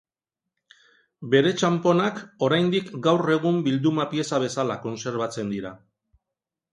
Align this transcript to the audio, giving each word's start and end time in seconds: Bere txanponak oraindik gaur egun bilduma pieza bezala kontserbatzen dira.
Bere 1.33 1.49
txanponak 1.61 2.21
oraindik 2.47 2.89
gaur 3.07 3.33
egun 3.35 3.59
bilduma 3.67 4.07
pieza 4.15 4.39
bezala 4.45 4.79
kontserbatzen 4.87 5.53
dira. 5.55 5.73